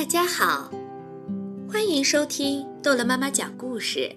[0.00, 0.70] 大家好，
[1.70, 4.10] 欢迎收听逗乐妈妈讲故事。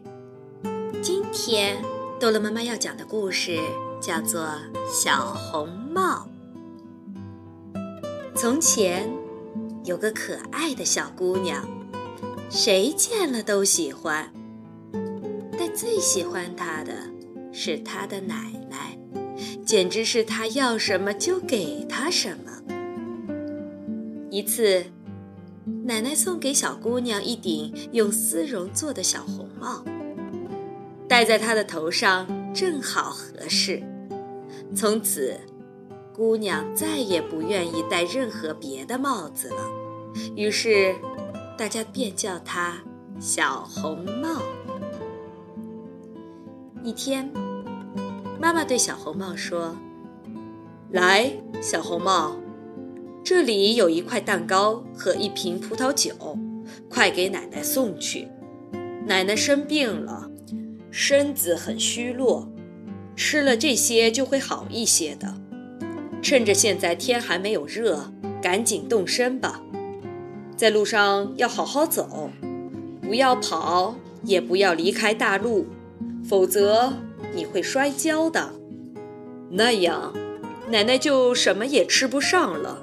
[1.02, 1.75] 今天
[2.17, 3.59] 逗乐妈妈要讲的故事
[4.01, 4.43] 叫做
[4.90, 6.25] 《小红帽》。
[8.34, 9.14] 从前
[9.83, 11.61] 有个可爱的小姑娘，
[12.50, 14.31] 谁见了都喜欢，
[15.59, 16.93] 但最喜欢她的
[17.52, 18.97] 是她的奶奶，
[19.65, 22.54] 简直是她要什么就给她什么。
[24.31, 24.86] 一次，
[25.85, 29.83] 奶奶送给小姑娘一顶用丝绒做的小红帽，
[31.07, 33.81] 戴在她的头上正好合适。
[34.76, 35.39] 从此，
[36.13, 39.70] 姑娘再也不愿意戴任何别的帽子了。
[40.36, 40.95] 于是，
[41.58, 42.77] 大家便叫她
[43.20, 44.41] 小红帽。
[46.84, 47.31] 一天，
[48.41, 49.75] 妈妈对小红帽说
[50.91, 52.36] ：“来，小红帽。”
[53.23, 56.12] 这里有一块蛋糕和一瓶葡萄酒，
[56.90, 58.28] 快给奶奶送去。
[59.06, 60.30] 奶奶生病了，
[60.92, 62.50] 身子很虚弱，
[63.16, 65.36] 吃了这些就会好一些的。
[66.22, 68.11] 趁着现在天还没有热，
[68.42, 69.61] 赶紧动身吧。
[70.58, 72.30] 在路上要好好走，
[73.02, 75.67] 不要跑，也不要离开大路，
[76.28, 76.92] 否则
[77.33, 78.53] 你会摔跤的。
[79.50, 80.14] 那样，
[80.70, 82.83] 奶奶就什么也吃不上了。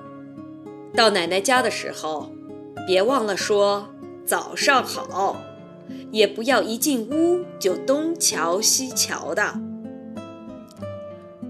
[0.94, 2.30] 到奶奶家的时候，
[2.86, 3.88] 别忘了说
[4.26, 5.36] 早上好，
[6.10, 9.54] 也不要一进屋就东瞧西瞧的。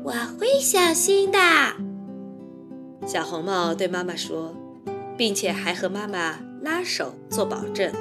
[0.02, 1.38] 我会小心的，
[3.06, 4.54] 小红帽对妈妈说，
[5.16, 7.92] 并且还和妈妈拉手做保证。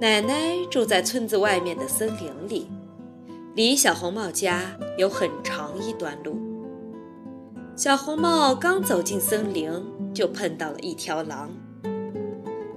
[0.00, 2.68] 奶奶住在村子外面的森林里，
[3.54, 6.45] 离小红帽家有很长一段路。
[7.76, 9.70] 小红帽刚走进森林，
[10.14, 11.50] 就碰到了一条狼。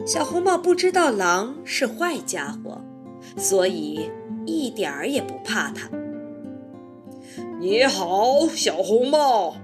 [0.05, 2.81] 小红帽不知道狼是坏家伙，
[3.38, 4.11] 所以
[4.45, 5.89] 一点儿也不怕它。
[7.61, 9.55] 你好，小红帽，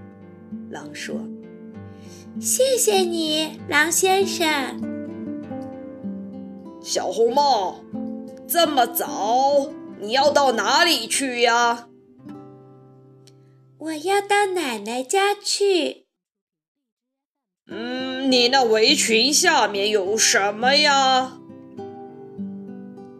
[0.69, 1.15] 狼说
[2.39, 4.47] ：“谢谢你，狼先生。”
[6.79, 7.81] 小红帽，
[8.47, 9.67] 这么早，
[9.99, 11.89] 你要到哪里去呀？
[13.85, 16.07] 我要到奶奶家去。
[17.69, 21.33] 嗯，你那围裙下面有什么呀？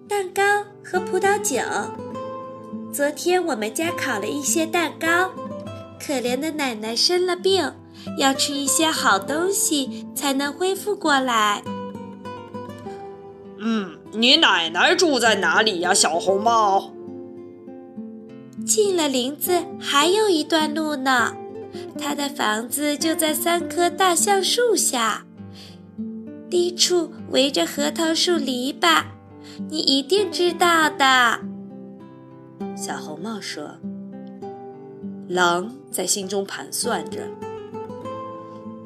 [0.09, 0.41] 蛋糕
[0.83, 1.61] 和葡萄酒。
[2.91, 5.31] 昨天我们家烤了一些蛋糕。
[5.99, 7.71] 可怜的奶奶生了病，
[8.17, 11.61] 要吃一些好东西才能恢复过来。
[13.59, 16.94] 嗯，你奶奶住在哪里呀，小红帽？
[18.65, 21.35] 进了林子还有一段路呢，
[21.99, 25.23] 他的房子就在三棵大橡树下，
[26.49, 29.03] 低处围着核桃树篱笆，
[29.69, 31.39] 你一定知道的。
[32.75, 33.77] 小红帽说
[35.29, 37.19] ：“狼在心中盘算着，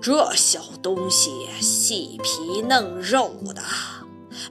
[0.01, 3.62] 这小东西细皮嫩肉的，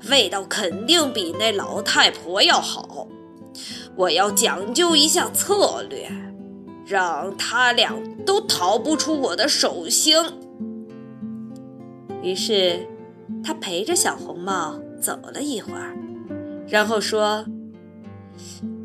[0.09, 3.07] 味道肯定比那老太婆要好。”
[3.99, 6.09] 我要讲究一下策略，
[6.87, 7.93] 让他俩
[8.25, 10.15] 都逃不出我的手心。
[12.23, 12.87] 于是，
[13.43, 15.97] 他陪着小红帽走了一会儿，
[16.69, 17.45] 然后说：“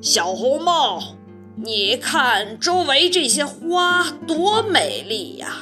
[0.02, 1.00] 小红帽，
[1.58, 5.58] 你看周围这些花多美丽呀，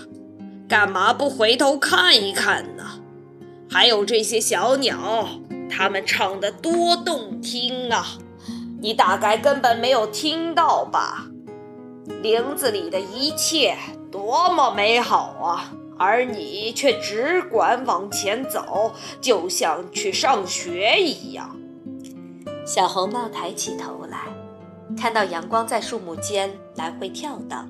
[0.70, 3.02] 干嘛不回头看一看呢？
[3.70, 5.28] 还有这些小鸟，
[5.70, 8.18] 它们唱得多动听啊！”
[8.82, 11.28] 你大概根本没有听到吧？
[12.24, 13.78] 林子里的一切
[14.12, 15.72] 多么美好啊！
[16.00, 18.92] 而你却只管往前走，
[19.22, 21.56] 就像去上学一样。
[22.66, 24.18] 小红帽抬起头来，
[24.98, 27.70] 看到阳光在树木间来回跳荡，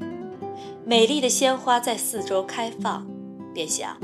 [0.86, 3.06] 美丽的鲜花在四周开放，
[3.54, 3.98] 便想：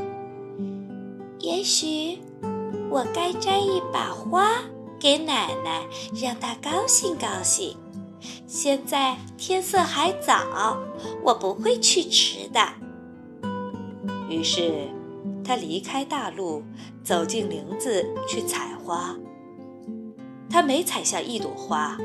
[1.39, 2.19] 也许
[2.89, 4.51] 我该摘一把花。
[4.99, 5.85] 给奶奶，
[6.21, 7.77] 让她高兴高兴。
[8.47, 10.77] 现在天色还早，
[11.23, 12.59] 我不会去迟的。
[14.27, 14.89] 于是，
[15.43, 16.63] 他离开大路，
[17.03, 19.15] 走进林子去采花。
[20.49, 21.97] 他每采下一朵花，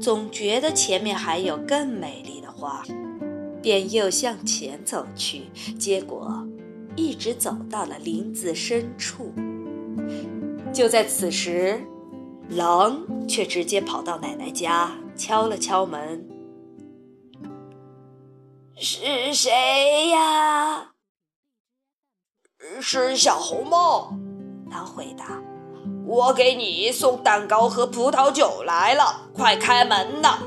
[0.00, 2.82] 总觉得前面还有更美丽的花，
[3.60, 5.42] 便又向前走去。
[5.78, 6.46] 结果，
[6.94, 9.32] 一直走到了林子深处。
[10.72, 11.80] 就在此时。
[12.48, 16.28] 狼却直接跑到奶奶家，敲了敲门
[18.76, 20.92] ：“是谁呀
[22.80, 24.12] ？”“是小红帽。
[24.70, 25.42] 狼回答
[26.06, 30.38] ：“我给你送蛋糕和葡萄酒来了，快开门呐！”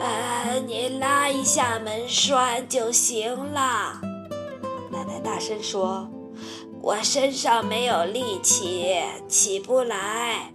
[0.00, 4.00] 呃，你拉一下门栓就行了。
[4.90, 6.08] 奶奶大声说
[6.82, 8.94] ：“我身上没有力气，
[9.28, 10.52] 起不来。”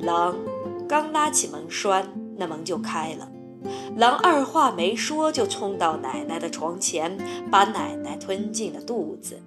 [0.00, 0.36] 狼
[0.88, 3.28] 刚拉起门栓，那门就开了。
[3.96, 7.16] 狼二话没说，就冲到奶奶的床前，
[7.50, 9.40] 把奶奶吞进了肚子，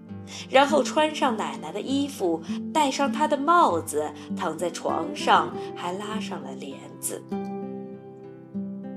[0.49, 2.41] 然后穿上奶奶的衣服，
[2.73, 7.21] 戴上她的帽子，躺在床上，还拉上了帘子。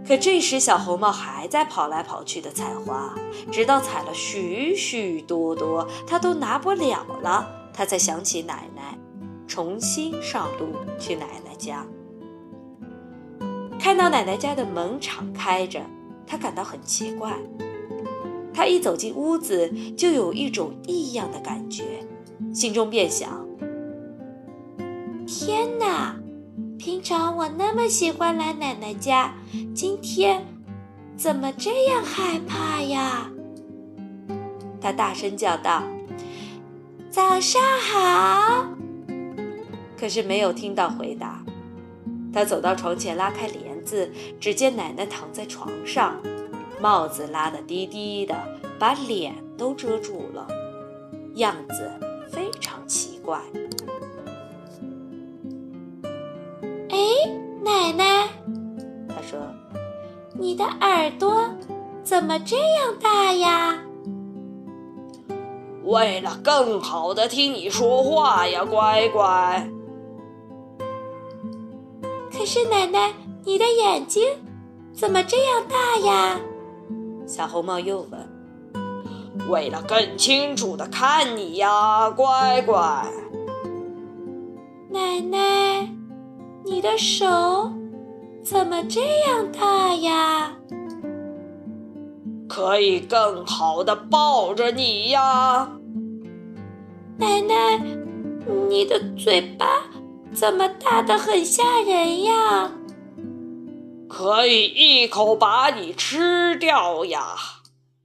[0.08, 3.14] 可这时，小红帽还在跑来跑去的采花，
[3.52, 8.98] 直到采了许许多多，他都拿不了了，他才想起奶奶，
[9.46, 10.68] 重新上路
[10.98, 11.86] 去奶奶家。
[13.78, 15.82] 看到奶奶家的门敞开着，
[16.26, 17.34] 他感到很奇怪。
[18.54, 22.02] 他一走进屋子，就有一种异样的感觉，
[22.54, 23.46] 心中便想：
[27.08, 29.32] 常我那么喜欢来奶奶家，
[29.74, 30.44] 今天
[31.16, 33.30] 怎么这样害怕呀？
[34.78, 35.82] 他大声叫道
[37.08, 38.66] ：“早上好！”
[39.98, 41.42] 可是没有听到回答。
[42.30, 46.14] 他走到床前，拉开帘子，只见奶奶躺在床上，
[46.78, 48.36] 帽子拉得低低的，
[48.78, 50.46] 把脸都遮住了，
[51.36, 51.90] 样子
[52.30, 53.40] 非常奇怪。
[56.98, 57.30] 哎，
[57.62, 58.28] 奶奶，
[59.08, 59.38] 他说
[60.34, 61.44] ：“你的耳朵
[62.02, 63.78] 怎么这样大呀？”
[65.86, 69.70] 为了更好的听你说话呀，乖乖。
[72.32, 73.12] 可是奶奶，
[73.44, 74.24] 你的眼睛
[74.92, 76.40] 怎么这样大呀？
[77.28, 78.28] 小红帽又问。
[79.48, 83.06] 为了更清楚的看你呀，乖乖。
[84.90, 85.88] 奶奶，
[86.70, 87.72] 你的手
[88.44, 90.54] 怎么这样大呀？
[92.46, 95.72] 可以更好的抱着你呀。
[97.16, 97.78] 奶奶，
[98.68, 99.66] 你的嘴巴。
[100.34, 102.70] 怎么大的很吓人呀？
[104.08, 107.34] 可以一口把你吃掉呀！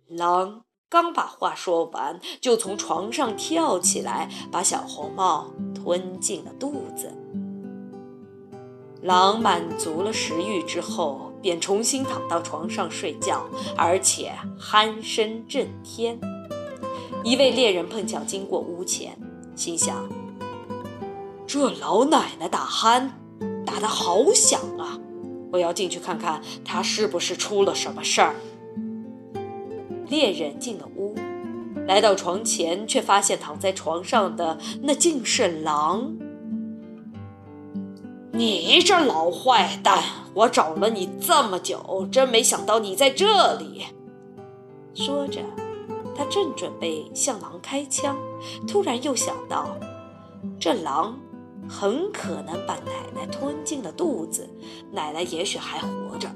[0.08, 7.12] 狼刚把话说完，就从床上跳起来，把小红帽吞进了肚子。
[9.04, 13.46] 狼满足了食欲之后，便重新躺到床上睡觉，
[13.76, 16.18] 而且鼾声震天。
[17.22, 19.18] 一位猎人碰巧经过屋前，
[19.56, 20.10] 心想。
[21.46, 23.10] 这老奶奶打鼾，
[23.66, 24.98] 打得好响啊！
[25.52, 28.36] 我要进去看看，她是不是出了什么事儿。
[30.08, 31.14] 猎人进了屋，
[31.88, 36.16] 来到床前，却发现躺在床上的那竟是狼。
[38.36, 40.04] 你这老坏蛋，
[40.34, 43.86] 我找了你这么久，真没想到你在这里。
[44.96, 45.40] 说着，
[46.18, 48.18] 他正准备向狼开枪，
[48.68, 49.78] 突然又想到，
[50.60, 51.20] 这狼。
[51.70, 54.50] 很可能把奶奶吞进了肚子，
[54.92, 56.30] 奶奶也许还活着。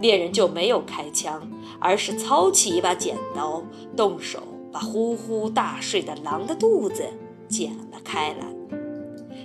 [0.00, 3.62] 猎人就没有开枪，而是操起一把剪刀，
[3.94, 7.04] 动手把呼呼大睡的狼的肚子
[7.46, 8.51] 剪了开来。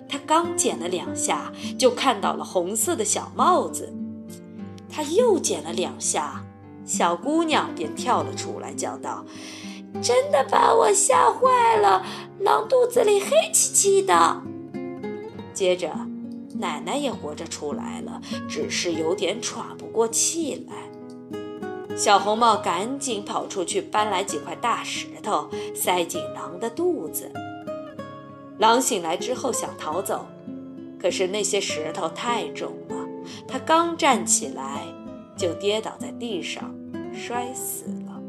[0.09, 3.93] 他刚剪了两下，就看到了红色的小帽子。
[4.89, 6.43] 他又剪了两下，
[6.85, 9.25] 小姑娘便跳了出来，叫道
[10.01, 12.05] ：“真的把我吓坏了！
[12.39, 14.41] 狼肚子里黑漆漆的。”
[15.53, 15.91] 接着，
[16.59, 21.95] 奶奶也活着出来了，只是有点喘不过气来。
[21.95, 27.31] 小红帽赶紧跑出去搬来几块大石头，塞进狼的肚子。
[28.57, 30.25] 狼醒来之后想逃走，
[30.99, 32.95] 可是那些石头太重了，
[33.47, 34.83] 他刚站起来
[35.37, 36.73] 就跌倒在地上，
[37.13, 38.21] 摔死了。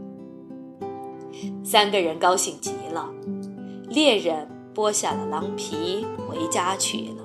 [1.65, 3.09] 三个人高兴极了，
[3.89, 4.49] 猎人。
[4.75, 7.25] 剥下了狼皮，回家去了。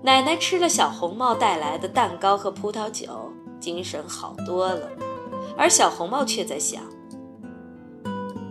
[0.00, 4.88] 奶奶吃了小红帽带来的蛋糕和葡萄酒，精神好多了。
[5.54, 6.82] 而小红帽却在想：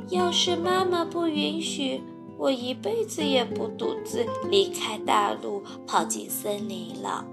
[0.10, 2.04] 要是妈妈不允许，
[2.42, 7.24] 我一辈子也不独自离开大陆，跑进森林了。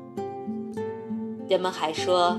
[1.48, 2.38] 人们还说，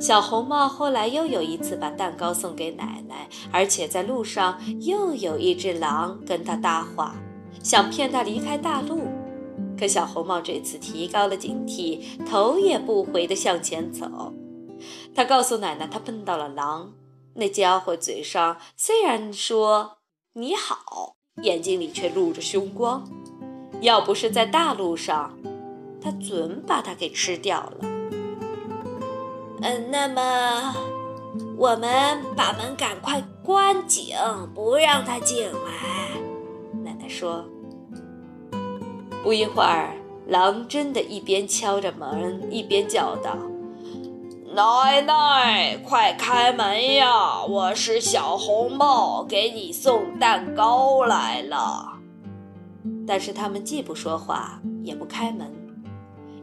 [0.00, 7.14] 小红帽后来又有一次把蛋糕送给奶奶，而且在路上又有一只狼跟他搭话。
[7.62, 9.02] 想骗他离开大陆，
[9.78, 14.32] 可小红帽这次提高了警惕，头也不回地向前走。
[15.14, 16.94] 他告诉奶奶，他碰到了狼，
[17.34, 19.98] 那家伙嘴上虽然说
[20.32, 23.06] 你好，眼睛里却露着凶光。
[23.80, 25.36] 要不是在大路上，
[26.00, 27.76] 他准把它给吃掉了。
[29.60, 30.74] 嗯，那么
[31.56, 34.14] 我们把门赶快关紧，
[34.54, 36.20] 不让他进来。
[36.82, 37.44] 奶奶说。
[39.22, 39.94] 不一会儿，
[40.28, 43.36] 狼真的一边敲着门，一边叫道
[44.58, 47.44] ：“奶奶，快开门呀！
[47.44, 51.92] 我是小红帽，给你送蛋糕来了。”
[53.06, 55.48] 但是他们既不说话，也不开门。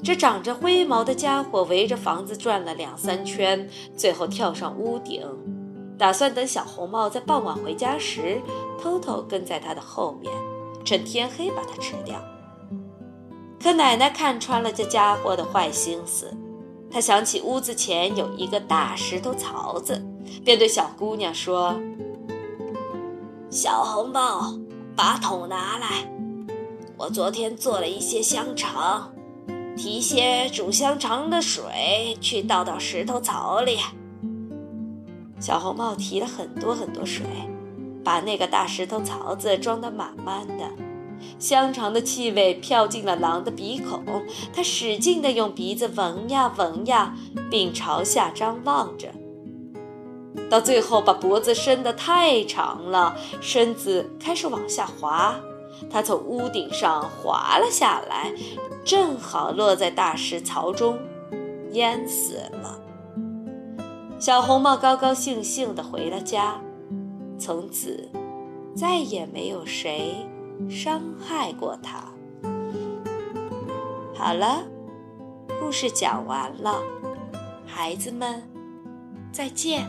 [0.02, 5.28] 这长着灰毛的家伙围着房子转了两三圈，最后跳上屋顶，
[5.98, 8.42] 打算等小红帽在傍晚回家时，
[8.82, 10.32] 偷偷跟在他的后面，
[10.86, 12.16] 趁天黑把它吃掉。
[13.62, 16.34] 可奶奶看穿了这家伙的坏心思，
[16.96, 20.02] 他想起屋子前有一个大石头槽子，
[20.46, 21.78] 便对小姑娘说
[23.52, 24.58] ：“小红帽，
[24.96, 26.10] 把桶拿来。”
[26.96, 29.12] 我昨天做了一些香肠，
[29.76, 33.78] 提些煮香肠的水去倒到石头槽里。
[35.42, 37.26] 小红帽提了很多很多水，
[38.06, 40.85] 把那个大石头槽子装得满满的。
[41.40, 44.04] 香肠的气味飘进了狼的鼻孔，
[44.54, 47.16] 他使劲地用鼻子闻呀闻呀，
[47.50, 49.10] 并朝下张望着，
[50.50, 55.36] 到最后把脖子伸得太长了，身子开始往下滑。
[55.90, 58.34] 他从屋顶上滑了下来，
[58.86, 60.98] 正好落在大石槽中，
[61.72, 62.80] 淹死了。
[64.18, 66.62] 小红帽高高兴兴地回了家，
[67.38, 68.10] 从此
[68.74, 70.16] 再也没有谁
[70.70, 72.04] 伤害过他。
[74.14, 74.64] 好了，
[75.60, 76.82] 故事讲完了，
[77.66, 78.42] 孩子们，
[79.32, 79.86] 再见。